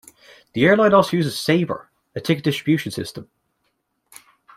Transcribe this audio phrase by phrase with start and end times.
[0.53, 3.29] The airline also uses Sabre, a ticket distribution system.